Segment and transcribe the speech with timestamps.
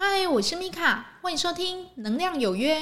[0.00, 2.78] 嗨，我是米卡，欢迎收听《能量有约》。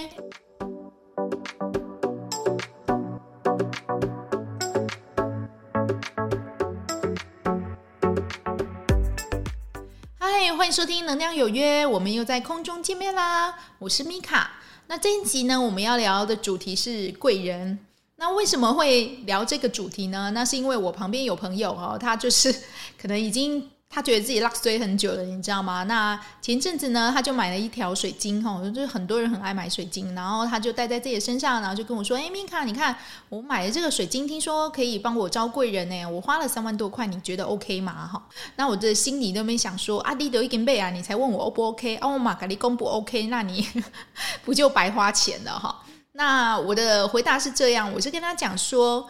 [10.18, 13.54] 嗨，欢迎收听《能量有约》，我们又在空中见面啦！
[13.78, 14.50] 我是米卡。
[14.88, 17.78] 那这一集呢，我们要聊的主题是贵人。
[18.16, 20.32] 那为什么会聊这个主题呢？
[20.32, 22.54] 那是因为我旁边有朋友哦，他就是
[23.00, 25.84] 可能已经他觉得自己落水很久了，你知道吗？
[25.84, 32.94] 那前阵子呢，他就买了一条水晶哈，就是很多人很爱买水晶，然后他就戴在自己身上，然后就跟我说：“哎，米卡，你看
[33.30, 38.22] 我买的这个水晶，听说可以帮我招贵人呢，我花了三万多块，你觉得 OK 吗？”哈，
[38.56, 41.96] 那我的心里都没想说：“啊，你都已经买啊，你才问我 O 不 OK？
[42.02, 43.66] 哦，我马格利公不 OK，那你
[44.44, 45.82] 不就白花钱了哈？”
[46.12, 49.06] 那我的回答是这样，我是跟他讲说，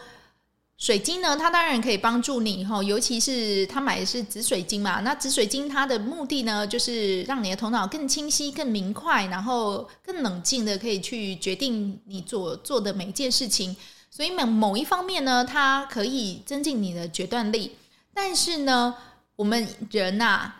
[0.77, 4.99] 水晶呢，它当然可以帮助你哈，尤其是他买的是紫水晶嘛。
[5.01, 13.75] 那紫水晶它的目的呢，就是让你的头脑更清晰、更明快，然后更冷静的可以去决定你做做的每一件事情。
[14.11, 17.71] 所以某某一方面呢，它可以增进你的决断力。
[18.13, 18.95] 但是呢，
[19.35, 20.53] 我们人呐、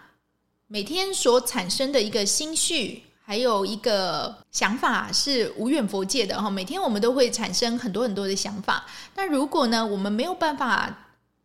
[0.66, 3.04] 每天所产生的一个心绪。
[3.28, 8.86] 还有一个想法是无远佛界的哈，每天我们都会产生很多很多的想法。
[9.16, 10.90] 那如果呢，我们没有办法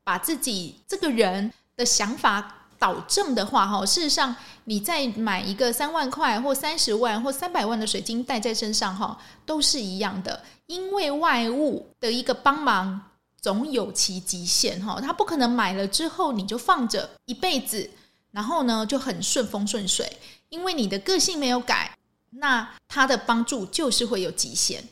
[0.05, 4.33] 把自己这个人的想法导正的话哈，事实上
[4.67, 13.01] 你再买一个三万块或三十万或三百万的水晶戴在身上哈，都是一样的，因为外物的一个帮忙
[13.41, 17.91] 总有其极限哈，它不可能买了之后你就放着一辈子，
[18.31, 20.09] 然后呢就很顺风顺水。
[20.53, 21.97] 因为你的个性没有改，
[22.29, 24.85] 那他的帮助就是会有极限。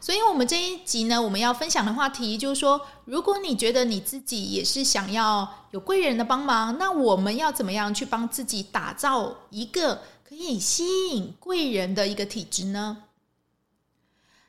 [0.00, 13.04] 所以，我们这一集呢，我们要分享的话题就是说，如果你觉得你自己也是想要有贵人的帮忙，那我们要怎么样去帮自己打造一个可以吸引贵人的一个体质呢？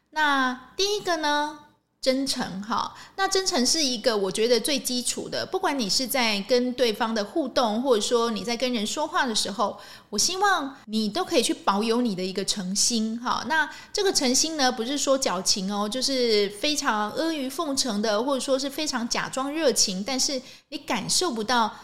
[0.10, 1.60] 那第一个呢？
[2.00, 5.46] 真诚哈，那真诚是一个我觉得最基础的。
[5.46, 9.78] 不管你是在跟对方的互动，或者说你在跟人说话的时候，
[10.10, 13.44] 我希望你都可以去保有你的一个诚心哈。
[13.48, 21.76] 那这个诚心呢，不是说矫情哦，就是非常阿谀奉承的，或者说是非常假装热情，但是你感受不到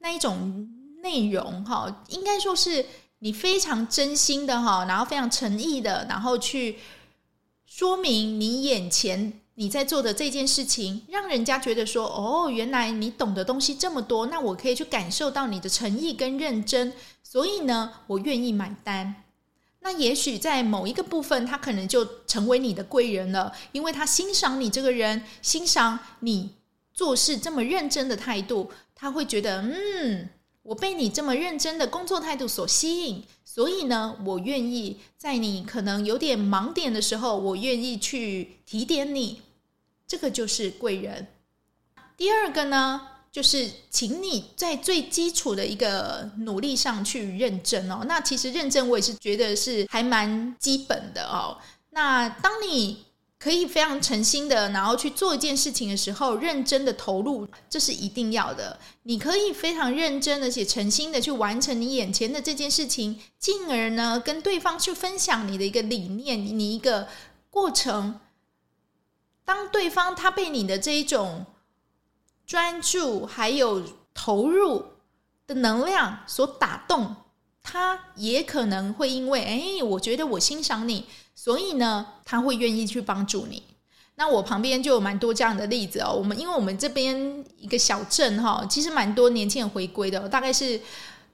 [0.00, 0.68] 那一种
[1.02, 2.04] 内容哈。
[2.08, 2.84] 应该说是
[3.20, 6.78] 你非常真心的哈，然后非常诚意的，然后去。
[7.74, 19.24] 说明你眼前你在做的这件事情，让人家觉得说：“哦，原来你懂的东西这么多，那我可以去感受到你的诚意跟认真，所以呢，我愿意买单。”
[19.80, 26.50] 那也许在某一个部分，他可能就成为你的贵人了，因为他欣赏你这个人，欣赏你
[26.92, 30.28] 做事这么认真的态度，他会觉得嗯。
[30.62, 39.42] 我被你这么认真的工作态度所吸引，所以呢，我愿意在你可能有点盲点的时候，我愿意去提点你。
[40.06, 41.26] 这个就是贵人。
[42.16, 43.00] 第二个呢，
[43.32, 48.04] 就是请你在最基础的一个努力上去认真哦。
[48.06, 51.58] 那其实认真，我也是觉得是还蛮基本的哦。
[51.90, 53.04] 那当你
[53.42, 58.78] 可以非常诚心的，然后去做一件事情的时候，认真的投入，这是一定要的。
[59.02, 67.08] 你可以非常认真的且诚心的去完成你眼前的这件事情，进而呢，跟对方去分享你的一个理念，你一个
[67.50, 68.20] 过程。
[69.44, 71.44] 当对方他被你的这一种
[72.46, 73.82] 专注还有
[74.14, 74.84] 投入
[75.48, 77.16] 的能量所打动，
[77.60, 81.06] 他也可能会因为，哎，我觉得我欣赏你。
[81.34, 83.62] 所以呢，他会愿意去帮助你。
[84.14, 86.12] 那我旁边就有蛮多这样的例子哦。
[86.12, 90.80] 我们因为我们这边一个小镇哈，其实蛮多年轻人回归的，大概是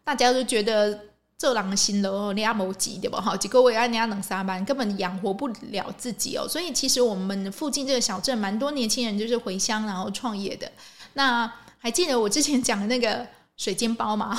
[0.05, 0.99] 大家都觉得
[1.37, 3.21] 这狼心了哦，你阿摩吉对吧？
[3.21, 6.47] 哈，几个位安尼亚能上班，根本养活不了自己哦。
[6.49, 10.71] 所以其实我们附近这个小镇蛮多年轻人就是回乡然后创业的。
[11.15, 13.27] 那还记得我之前讲的那个
[13.57, 14.39] 水煎包吗？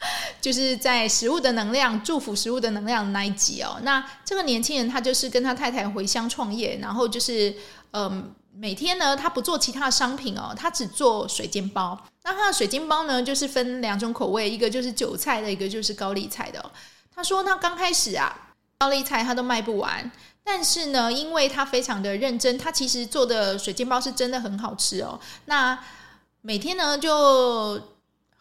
[0.40, 3.78] 就是在食物的能量，祝福食物的能量那一集哦。
[3.82, 7.54] 那这个年轻人他就是跟他太太回乡创业，然后就是
[7.92, 11.98] 嗯、每天呢他不做其他的商品哦，他只做水煎包。
[12.22, 16.70] 那他的水煎包呢，就是分两种口味，一个就是韭菜的，一个就是高丽菜的。
[17.14, 20.10] 他说他刚开始啊，高丽菜他都卖不完，
[20.42, 25.20] 但是呢，因为他非常的认真，他其实做的水煎包是真的很好吃哦。
[25.44, 25.78] 那
[26.40, 27.78] 每天呢就。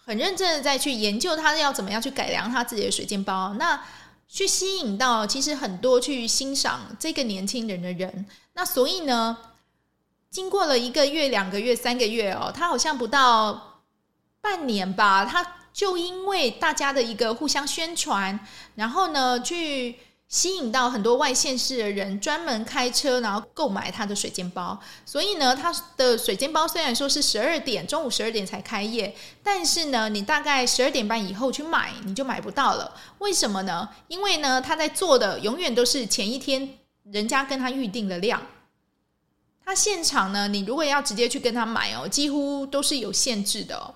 [0.09, 3.79] 很认真的在去研究他要怎么样去改良他自己的水煎包，那
[4.27, 8.25] 去吸引到其实很多去欣赏这个年轻人的人。
[8.53, 9.37] 那所以呢，
[10.31, 13.83] 经过了一个月、两个月、三个月哦，他好像不到
[14.41, 18.39] 半年吧，他就因为大家的一个互相宣传，
[18.73, 19.99] 然后呢，去
[20.29, 24.79] 吸引到很多外县市的人专门开车，然后购买他的水煎包。
[25.03, 32.95] 所以呢，他的水煎包虽然说是十二点中午十二点才开业，但是呢，你大概十二点半以后去买，你就买不到了。
[33.17, 33.89] 为什么呢？
[34.07, 36.77] 因为呢，他在做的永远都是前一天
[37.11, 38.39] 人家跟他预定的量。
[39.65, 43.95] 他现场呢，你如果要直接去跟他买哦，几乎都是有限制的哦。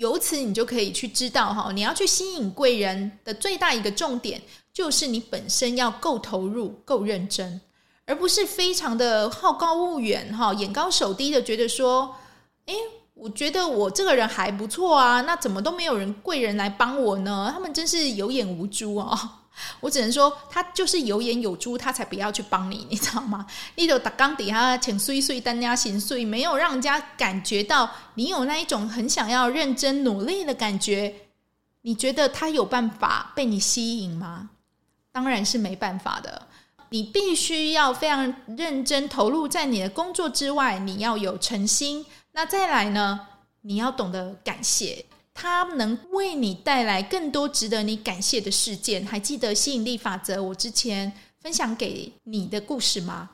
[0.00, 4.40] 由此，你就可以去知道哈，你要去吸引贵人的最大一个重点，
[4.72, 7.60] 就是你本身要够投入、够认真，
[8.06, 12.16] 而不是非常的好高骛远哈，眼高手低的觉得说，
[12.64, 12.74] 诶，
[13.12, 17.50] 我觉得我这个人还不错啊，那怎么都没有人贵人来帮我呢？
[17.52, 19.18] 他们真是有眼无珠哦。
[19.80, 23.46] 我只能说，他就是有眼有珠，他才不要去帮你，你知道吗？
[23.76, 31.14] 你就打缸底下请碎碎单家心碎，没有让人家感觉到你有那一种很想要认真努力的感觉。
[31.82, 34.50] 你觉得他有办法被你吸引吗？
[35.12, 36.46] 当然是没办法的。
[36.90, 42.04] 你必须要非常认真投入在你的工作之外，你要有诚心。
[42.32, 43.28] 那再来呢？
[43.62, 45.04] 你要懂得感谢。
[45.42, 49.06] 它能为你带来更多值得你感谢的事件。
[49.06, 51.10] 还记得吸引力法则我之前
[51.40, 53.30] 分享给你的故事吗？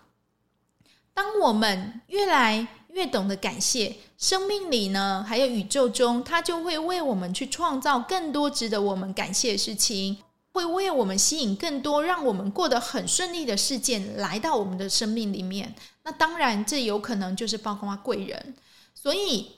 [1.13, 10.19] 当我们越来越懂得感谢，生命里呢，还有宇宙中，它就会为我们去创造更多值得我们感谢的事情，
[10.53, 15.75] 会为我们吸引更多让我们过得很顺利的事件来到我们的生命里面。
[16.05, 18.55] 那当然，这有可能就是包括贵人，
[18.95, 19.56] 所以。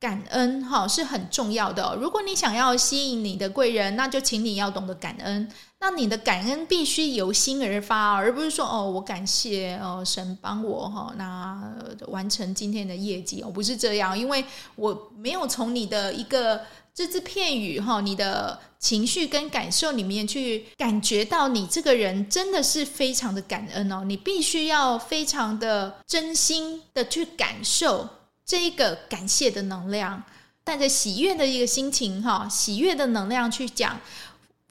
[0.00, 1.94] 感恩哈是很重要的。
[2.00, 5.46] 如果你想要吸引你的贵人，那就请你要懂得感恩。
[5.78, 11.72] 那你的感恩必须由心而发，而不是说哦，我感谢哦神帮我哈，那
[12.08, 14.42] 完成今天的业绩哦，不是这样，因为
[14.74, 16.60] 我没有从你的一个
[16.94, 24.02] 只字片语哈，你的情绪跟感受里面去感觉到你这个人真的是非常的感恩哦。
[24.06, 28.08] 你必须要非常的真心的去感受。
[28.50, 30.20] 这一个感谢的能量，
[30.64, 34.00] 带着喜悦的一个心情，哈，喜悦的能量去讲，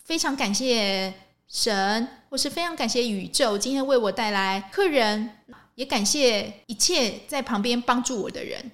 [0.03, 1.13] 非常感谢
[1.47, 5.37] 神，或是非常感谢宇宙，今天为我带来客人，
[5.75, 8.69] 也感谢一切在旁边帮助我的人。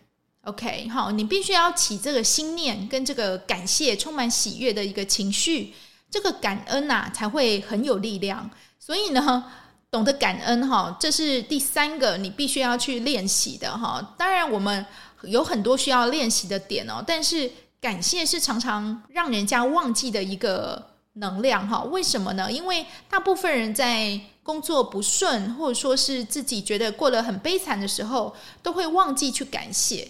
[0.46, 5.76] OK，好，你必须要起这个心念，跟这个感谢，充满喜悦的一个情绪，
[6.10, 8.50] 这个感恩呐、啊，才会很有力量。
[8.80, 9.52] 所以呢，
[9.96, 14.14] 懂得感恩哈，这是第三个你必须要去练习的哈。
[14.18, 14.86] 当然，我们
[15.22, 17.50] 有很多需要练习的点哦，但是
[17.80, 21.82] 感谢是常常让人家忘记的一个能量哈。
[21.86, 22.52] 为什么呢？
[22.52, 30.06] 因为大部分人在工作不顺，或者说是自己觉得过得很悲惨的时候，都会忘记去感谢。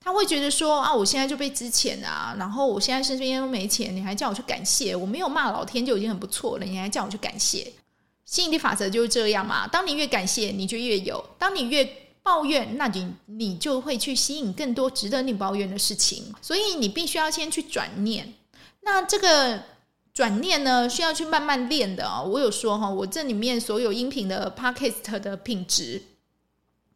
[0.00, 4.96] 他会觉得说啊，我现在就被资遣啊，然后我现在身边都没钱，你还叫我去感谢？
[4.96, 7.70] 我没有骂老天就已经很不错了，你还叫我去感谢？
[8.26, 9.66] 吸引力法则就是这样嘛。
[9.66, 11.88] 当你越感谢，你就越有；当你越
[12.22, 16.34] 抱怨，那你你就会去吸引更多值得你抱怨的事情。
[16.42, 18.34] 所以你必须要先去转念。
[18.80, 19.62] 那这个
[20.12, 22.28] 转念呢，需要去慢慢练的哦。
[22.28, 26.02] 我有说哈，我这里面所有音频的 podcast 的品质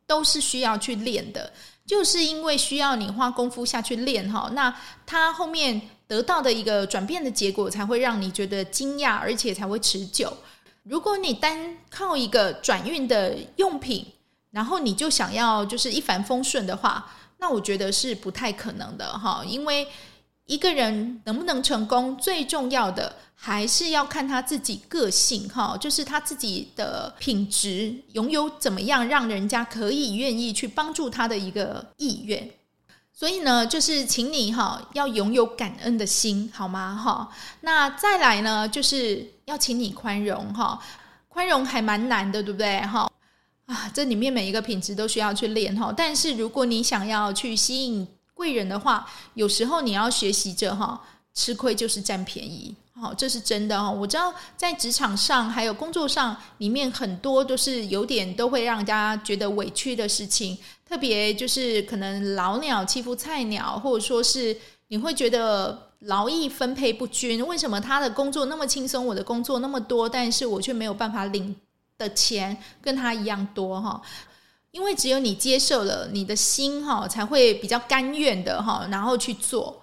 [0.06, 1.52] 都是需要去练的，
[1.86, 4.50] 就是因为需要你花功夫下去练哈。
[4.52, 10.36] 那它后面得到的一个转变的结果，才会让你觉得惊讶，而且才会持久。
[10.82, 14.06] 如果你单靠一个转运的用品，
[14.50, 19.44] 然后你就想要就是一帆风顺的话，那我觉得是不太可能的哈。
[19.46, 19.86] 因为
[20.46, 32.50] 一个人能不能成功，最重要的还是要看他自己个性哈，就是他自己的品质，拥有怎么样让人家可以愿意去帮助他的一个意愿。
[33.20, 36.96] 所以呢，就是请你哈要拥有感恩的心，好吗？
[36.96, 40.80] 哈，那再来呢，就是要请你宽容哈，
[41.28, 42.80] 宽容还蛮难的，对不对？
[42.80, 43.12] 哈
[43.66, 45.92] 啊，这里面每一个品质都需要去练哈。
[45.94, 50.98] 但是如果你想要去吸引贵人的话，有时候你要学习着哈，
[51.34, 52.74] 吃亏就是占便宜。
[52.98, 53.90] 好，这是真的哈。
[53.90, 60.56] 我知道在职场上还有工作上，里面很多都是有点都会让人家觉得委屈的事情。
[60.90, 64.56] 特别就是可能老鸟欺负菜鸟，或者说是
[64.88, 67.46] 你会觉得劳役分配不均。
[67.46, 71.54] 为什么他的工作那么轻松，我的工作那么多，但是我却没有办法领
[71.96, 74.02] 的钱跟他一样多哈？
[74.72, 79.80] 因为只有你接受了，你的心哈才会比较甘愿的哈，然后去做。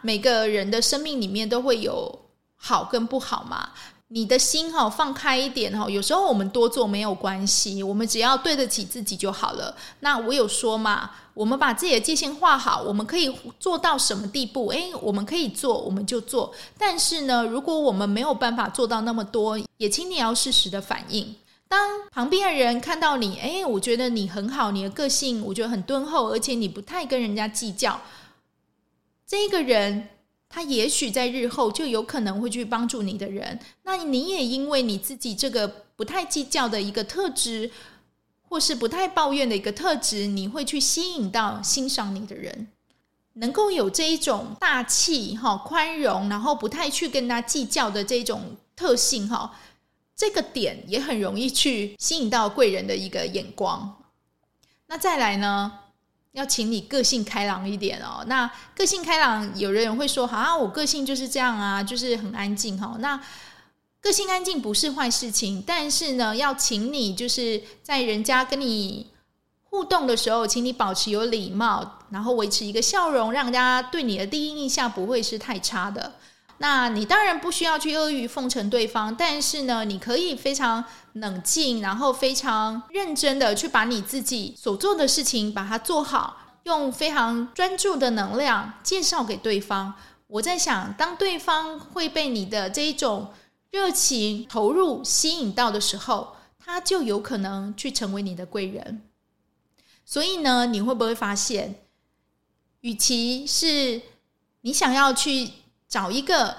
[0.00, 2.18] 每个人的生命里面都会有
[2.54, 3.72] 好跟不好嘛。
[4.08, 9.76] 你的心哈放开一点哈，有时候我们多做没有关系，我们只要对得起自己就好了。
[9.98, 14.68] 那我有说嘛，我们把自己的界限画好，我们可以做到什么地步？
[14.68, 16.54] 诶，我们可以做，我们就做。
[16.78, 21.34] 但是呢，如果我们没有办法做到那么多，也请你要适时的反应。
[21.66, 28.00] 当旁边的人看到你，诶，我觉得你很好，你的个性我觉得很敦厚，而且你不太跟人家计较，
[29.26, 30.10] 这个人。
[30.48, 37.70] 他也许在日后就有可能会去帮助你的人，那你也因为你自己这个不太计较的一个特质，
[38.48, 42.68] 或是不太抱怨的一个特质，你会去吸引到欣赏你的人，
[43.34, 49.58] 能够有这一种大气哈、宽容，然后不太去跟他计较的这种特性哈，
[50.14, 54.02] 这个点也很容易去吸引到贵人的一个眼光。
[54.86, 55.80] 那再来呢？
[56.36, 58.22] 要请你个性开朗一点哦。
[58.26, 63.18] 那个性开朗，有人会说：“好啊，我个性就是这样啊，就是很安静哈。”那
[64.02, 69.06] 个性安静不是坏事情，但是呢，要请你就是在人家跟你
[69.64, 76.12] 互动的时候，请你保持有礼貌，然后维持一个笑容，让人家对你的第一印象不会是太差的。
[76.58, 80.82] 那你当然不需要去阿谀奉承对方，但是呢，你可以非常
[81.12, 89.92] 冷静，然后非常认真的去把你自己所做的事情把它做好，用非常专注的能量介绍给对方。
[90.28, 93.34] 我在想，当对方会被你的这一种
[93.70, 99.02] 热情投入吸引到的时候，他就有可能去成为你的贵人。
[100.06, 101.82] 所以呢，你会不会发现，
[102.80, 104.00] 与其是
[104.62, 105.50] 你想要去。
[105.88, 106.56] 找一个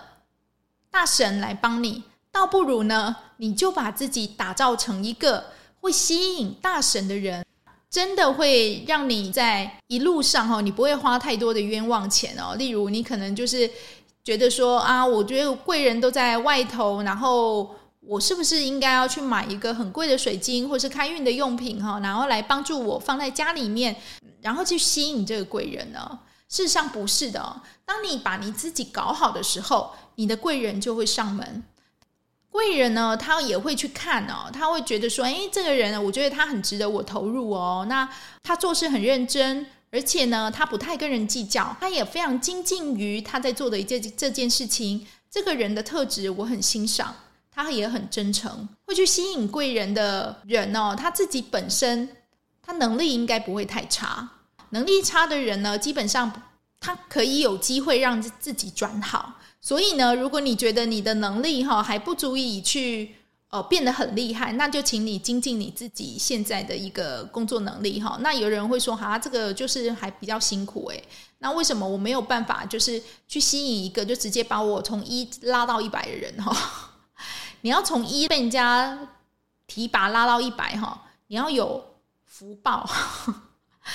[0.89, 7.45] 大神来帮你，倒不如呢，你就把自己打造成一个会吸引大神的人，
[7.89, 12.55] 真的会让你在一路上哈，你不会花太多的冤枉钱哦。
[12.55, 13.69] 例如，你可能就是
[14.23, 23.95] 觉得说啊，我觉得贵人都在外头，然后我是不是应该要去买一个很贵的水晶，或是开运的用品哈，然后来帮助我放在家里面，
[24.41, 26.19] 然后去吸引这个贵人呢？
[26.47, 27.61] 事实上不是的哦。
[27.85, 31.63] 当你把你自己搞好的时候，你的贵人就会上门。
[32.49, 37.85] 贵人呢，他也会去看哦，他会觉得说：“诶，这个人，我觉得他很值得我投入哦。
[37.87, 38.09] 那
[38.41, 45.05] 他做事很认真，而且呢，他不太跟人计较，他也非常精进于他在做的一件这件事情。
[45.29, 47.13] 这个人的特质我很欣赏，
[47.51, 50.95] 他也很真诚，会去吸引贵人的人哦。
[50.97, 52.09] 他自己本身，
[52.63, 54.27] 他能力应该不会太差。”
[54.69, 56.31] 能力差的人呢，基本上
[56.79, 59.33] 他可以有机会让自己转好。
[59.59, 63.15] 所以呢，如果你觉得你的能力哈还不足以去
[63.49, 68.17] 呃变得很厉害，那就请你精进你自己现在的一个工作能力哈。
[68.21, 71.03] 那有人会说，哈，这个就是还比较辛苦诶。
[71.39, 76.55] 那为什么我没有办法就是去吸引一个就直接把我从一拉到一百的人哈？
[77.61, 79.07] 你要从一被人家
[79.65, 81.83] 提拔拉到一百哈，你要有
[82.25, 82.87] 福报。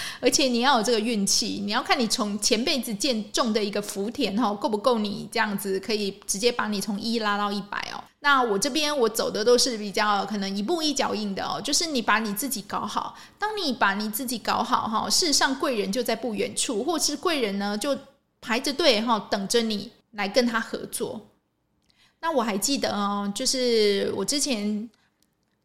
[0.20, 8.02] 而且你要有这个运气，你要看你从前辈子建种的一个福田哈，够不够你这样子可以直接把你从一拉到一百哦。
[8.20, 13.16] 那我这边我走的都是比较可能一步一脚印的哦，就是你把你自己搞好。
[13.38, 17.96] 当你把你自己搞好哈，事实上贵人就在不远处，或是贵人呢就
[18.40, 21.20] 排着队哈，等着你来跟他合作。
[22.20, 24.88] 那我还记得哦，就是我之前。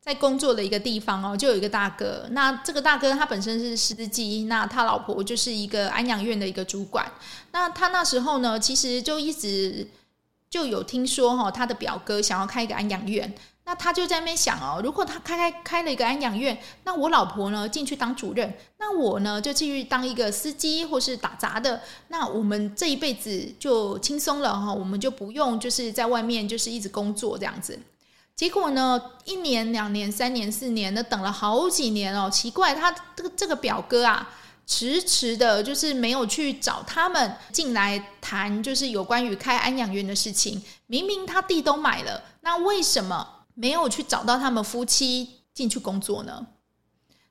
[0.08, 2.26] 在工作的一个地方哦，就有一个大哥。
[2.32, 7.12] 那这个大哥他本身是司机，那他老婆就是一个安养院的一个主管。
[7.52, 9.86] 那他那时候呢，其实就一直
[10.50, 13.36] 就有听说哈，他的表哥想要开一个安养院。
[13.66, 21.82] 那他就在那边想哦，如果他开开开了一个安养院，那我老婆呢进去当主任，那我呢就继续当一个司机或是打杂的。
[22.08, 27.78] 那我们这一辈子就轻松了哈，我们就不用就是在外面就是一直工作这样子。
[28.38, 32.30] 结果呢，一年、两年、三年、四年，那等了好几年哦。
[32.30, 34.30] 奇怪，他这个这个表哥啊，
[34.68, 40.64] 迟迟的，就是没有去找他们进来谈，就是有关于开安养院的事情。
[40.86, 46.46] 明明他地都买了，那为什么没有去找到他们夫妻进去工作呢？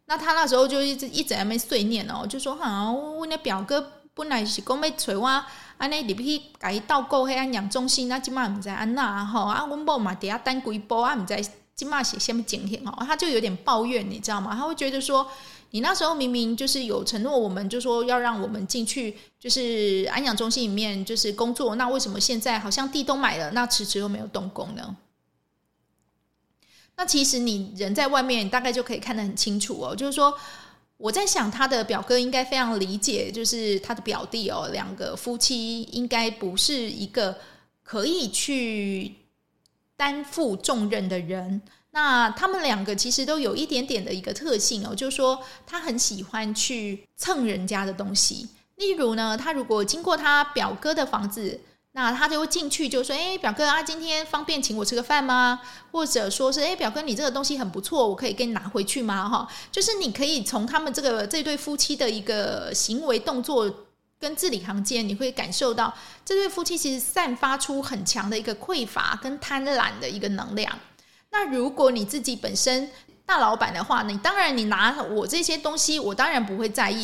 [0.06, 5.44] 那他那时候就一直一直在那碎念哦，就说：“好，我那表哥本来是讲要找我。”
[5.78, 11.36] 安尼入去甲伊斗过迄安养中心，那即马毋知安那吼啊，阮某嘛伫遐等几波啊，毋知
[11.74, 14.54] 即马是虾米情形吼，他就有点抱怨，你知道吗？
[14.54, 15.28] 他会觉得说，
[15.72, 24.96] 你那时候明明就是有承诺，我们就说要让我们进去，就是安养中心里面就是工作，那为什么现在好像地都买了，那迟迟又没有动工呢？
[26.96, 30.32] 那其实你人在外面，大概就可以看得很清楚哦，就是说。
[30.98, 37.36] 我在想，他的表哥应该非常理解，就是他的表弟哦，两个夫妻应该不是一个
[37.82, 39.14] 可以去
[39.96, 41.60] 担负重任的人。
[41.90, 48.48] 那他们两个其实都有一点点的一个特性哦，就是说他很喜欢去蹭人家的东西。
[48.76, 51.60] 例如呢，他如果经过他表哥的房子，
[51.96, 55.58] 那他就会进去就说：“哎，表哥啊，今天方便请我吃个饭吗？”
[55.90, 63.74] 或者说是：“哎，表哥，你这个东西很不错，我可以给你拿回去吗？”哈，就是你可以从他们这个这对夫妻的一个行为动作
[64.20, 65.90] 跟字里行间，你会感受到
[66.22, 70.78] 这对夫妻其实散发出很强的一个匮乏跟贪婪的一个能量。
[71.30, 72.90] 那如果你自己本身
[73.24, 77.02] 大老板的话，你当然你拿我这些东西，我当然不会在意，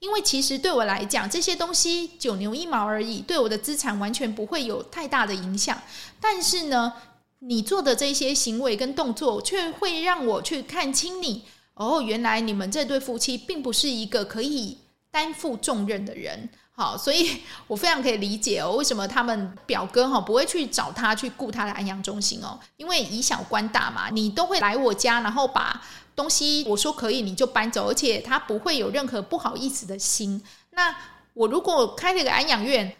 [0.00, 5.80] 因为其实对我来讲，这些东西九牛一毛而已，对我的资产完全不会有太大的影响。
[6.18, 6.94] 但是呢，
[7.40, 11.44] 你做的这些行为跟动作，却会让我去看清你。
[11.74, 14.78] 哦，原来你们这对夫妻并不是一个可以
[15.10, 16.48] 担负重任的人。
[16.72, 22.58] 好，所以 我非常可以理解哦，为什么他们表哥哈不会去找他去雇他的安养中心哦？
[22.78, 25.82] 因为以小观大嘛，你都会来我家，然后把
[26.20, 30.42] 东西我说可以你就搬走，而且他不会有任何不好意思的心。
[30.72, 30.94] 那
[31.32, 32.94] 我如果开了个安养院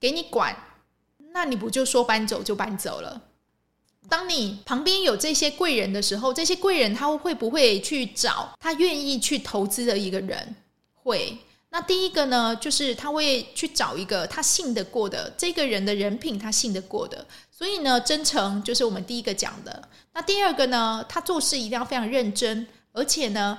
[0.00, 0.56] 给你管，
[1.32, 3.20] 那你不就说搬走就搬走了？
[4.08, 10.56] 当你旁边有这些贵人的时候，这些贵人他会不会去找他愿意去投资的一个人？
[10.94, 11.36] 会。
[11.74, 17.26] 那第一个呢，就是他会去找一个他信得过的这个人的人品，他信得过的。
[17.50, 19.88] 所以呢，真诚就是我们第一个讲的。
[20.12, 23.58] 那第二个呢，他做事一定要非常认真，而且呢，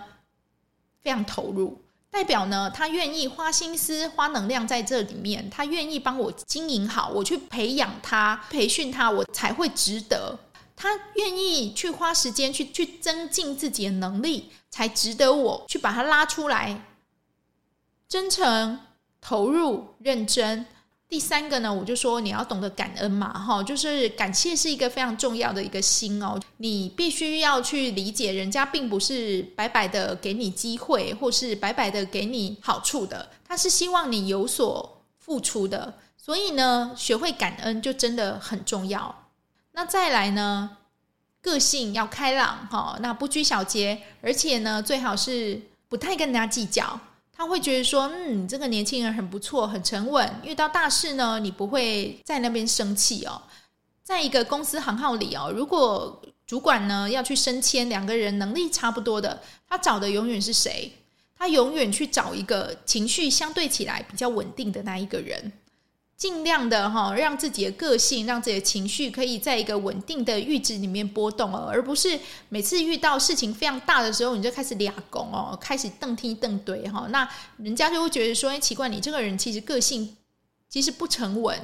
[1.03, 10.39] 非常投入，代表呢，他愿意花心思、花能量在这里面，他愿意帮我经营好，我去培养他、培训他，我才会值得。
[10.77, 16.81] 他愿意去花时间去去增进自己的能力，才值得我去把他拉出来。
[18.07, 18.79] 真诚、
[19.19, 20.65] 投入、认真。
[21.07, 26.37] 第三个呢，我就说你要懂得感恩嘛，哈，就是感谢是一个非常重要的一个心哦。
[26.57, 35.93] 你必须要去理解，人家并不是白白的给你机会，或是白白的给你好处的，他是希望你有所付出的。
[36.17, 39.29] 所以呢，学会感恩就真的很重要。
[39.73, 40.77] 那再来呢，
[41.39, 46.99] 个性要开朗，哈，那不拘小节，而且呢，最好是不太跟人家计较。
[47.37, 50.41] 他会觉得说，嗯，你这个年轻人很不错，很沉稳。
[50.43, 53.41] 遇到大事呢，你不会在那边生气哦。
[54.03, 60.91] 在一个公司行号里哦，如果主管呢要去升迁，两个人能力差不多的，他找的永远是谁？
[61.37, 65.51] 他永远去找一个情绪相对起来比较稳定的那一个人。
[66.17, 80.15] 尽量的哈，让自己的个性，让自己的情绪可以在一个稳定的阈值里面波动哦，而不是每次遇到事情非常大的时候，你就开始俩拱哦，开始瞪踢瞪怼哈，那人家就会觉得说，哎，奇怪，你这个人其实个性
[80.69, 81.59] 其实不沉稳，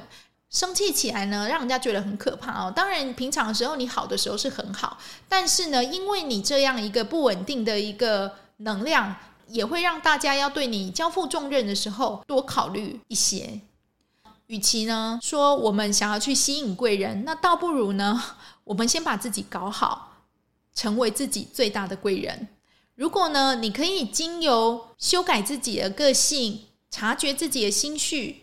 [0.50, 2.70] 生气起来呢，让人家觉得很可怕哦。
[2.70, 4.98] 当然，平常的时候你好的时候是很好，
[5.30, 9.16] 但是呢，因为你这样一个不稳定的一个能量，
[9.48, 13.58] 也会让大家要对你交付重任的时候多考虑一些。
[14.52, 18.22] 与其呢说我们想要去吸引贵人，那倒不如呢，
[18.64, 20.18] 我们先把自己搞好，
[20.74, 22.48] 成为自己最大的贵人。
[22.94, 28.42] 如果呢，你可以经由修改自己的个性，察觉自己的心绪，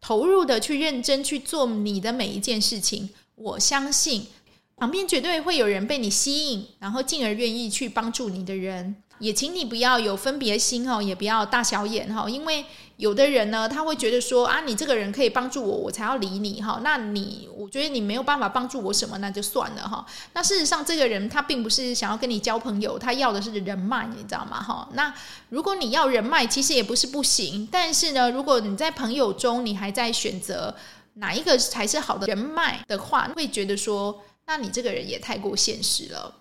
[0.00, 4.28] 投入的去认真去做你的每一件事情，我相信
[4.76, 8.96] 旁边绝对会有人被你吸引，然后进而愿意去帮助你的人。
[9.20, 12.64] 也请你不要有分别心哦，也不要大小眼哈，因为
[12.96, 16.80] 有的人呢，他会觉得说啊，你这个人可以帮助我，我才要理你哈。
[16.82, 20.04] 那你，我觉得你没有办法帮助我什么，那就算了哈。
[20.32, 24.62] 那事实上，这个人他并不是想要跟你交朋友，他要的是人脉，你知道吗？
[24.62, 24.88] 哈。
[24.94, 25.14] 那
[25.50, 30.74] 如果你要人脉，其实也不是不行，但是呢，如果你在朋友中，你还在选择
[31.14, 36.34] 哪一个才是好的人脉的话，会觉得说，那你这个人也太过现实了。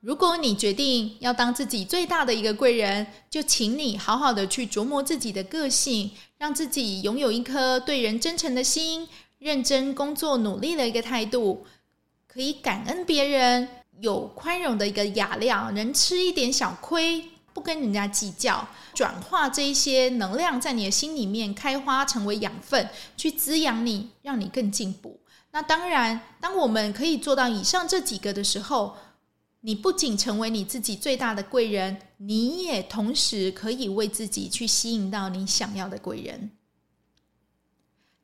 [0.00, 9.06] 如果你决定要当自己最大的一个贵人，就请你好好的去琢磨自己的个性，让自己拥有一颗对人真诚的心，
[9.38, 11.66] 认真工作、努力的一个态度，
[12.26, 13.68] 可以感恩别人，
[14.00, 25.20] 有宽容的一个雅量，能吃一点小亏，不跟人家计较，转化这一些能量在你的心里面开花，成为养分，去滋养你，让你更进步。
[25.50, 28.96] 那当然，当我们可以做到以上这几个的时候，
[29.62, 36.50] 你不仅成为你自己最大的贵人，你也同时可以为自己去吸引到你想要的贵人。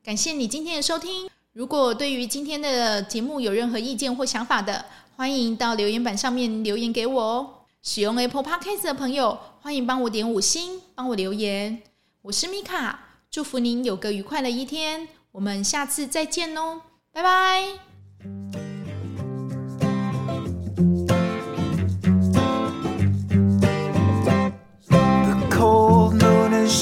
[0.02, 1.28] 感谢你今天的收听。
[1.52, 4.84] 如果对于今天的节目有任何意见或想法的，
[5.16, 7.54] 欢迎到留言板上面留言给我哦。
[7.82, 11.82] 使用 Apple Podcast 的朋友，欢迎帮我点五星，帮我留言。
[12.22, 15.08] 我是米卡，祝福您有个愉快的一天。
[15.32, 16.80] 我们下次再见哦，
[17.12, 18.65] 拜拜。